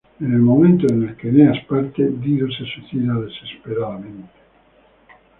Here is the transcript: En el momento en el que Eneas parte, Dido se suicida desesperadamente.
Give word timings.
En 0.19 0.33
el 0.33 0.39
momento 0.39 0.91
en 0.91 1.03
el 1.09 1.15
que 1.15 1.29
Eneas 1.29 1.63
parte, 1.67 2.03
Dido 2.07 2.47
se 2.49 2.65
suicida 2.65 3.13
desesperadamente. 3.19 4.31